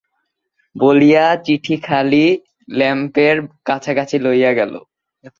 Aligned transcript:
বলিয়া 0.75 1.25
চিঠিখানি 1.45 2.25
ল্যাম্পের 2.67 3.35
কাছাকাছি 3.67 4.15
লইয়া 4.25 4.51
গেল। 4.59 4.73